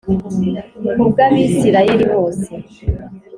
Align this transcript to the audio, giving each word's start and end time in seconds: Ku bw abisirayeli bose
Ku 0.95 1.03
bw 1.09 1.17
abisirayeli 1.25 2.05
bose 2.13 2.49